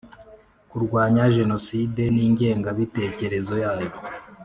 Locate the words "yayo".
3.63-3.91